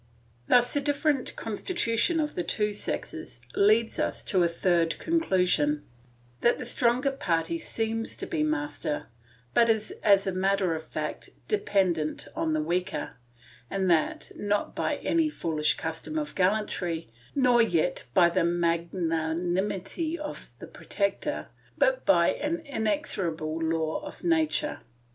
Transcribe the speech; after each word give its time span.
Thus 0.47 0.73
the 0.73 0.81
different 0.81 1.35
constitution 1.35 2.19
of 2.19 2.33
the 2.33 2.41
two 2.41 2.73
sexes 2.73 3.39
leads 3.55 3.99
us 3.99 4.23
to 4.23 4.41
a 4.41 4.47
third 4.47 4.97
conclusion, 4.97 5.83
that 6.39 6.57
the 6.57 6.65
stronger 6.65 7.11
party 7.11 7.59
seems 7.59 8.15
to 8.17 8.25
be 8.25 8.41
master, 8.41 9.09
but 9.53 9.69
is 9.69 9.91
as 10.01 10.25
a 10.25 10.31
matter 10.31 10.73
of 10.73 10.83
fact 10.83 11.29
dependent 11.47 12.27
on 12.35 12.53
the 12.53 12.63
weaker, 12.63 13.17
and 13.69 13.91
that, 13.91 14.31
not 14.35 14.73
by 14.75 14.95
any 14.95 15.29
foolish 15.29 15.75
custom 15.77 16.17
of 16.17 16.33
gallantry, 16.33 17.11
nor 17.35 17.61
yet 17.61 18.05
by 18.15 18.27
the 18.27 18.43
magnanimity 18.43 20.17
of 20.17 20.49
the 20.57 20.65
protector, 20.65 21.49
but 21.77 22.07
by 22.07 22.31
an 22.31 22.61
inexorable 22.65 23.59
law 23.63 23.99
of 24.03 24.23
nature. 24.23 24.79